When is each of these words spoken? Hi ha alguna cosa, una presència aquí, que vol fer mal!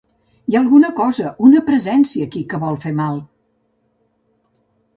Hi 0.51 0.55
ha 0.55 0.61
alguna 0.61 0.89
cosa, 0.99 1.33
una 1.49 1.61
presència 1.67 2.27
aquí, 2.29 2.43
que 2.55 2.61
vol 2.65 2.81
fer 2.89 2.97
mal! 3.03 3.23